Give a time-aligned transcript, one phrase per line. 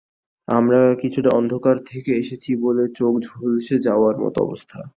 [0.47, 4.79] আমরা কিছুটা অন্ধকার থেকে এসেছি বলে চোখ ঝলসে যাওয়ার মতো অবস্থা।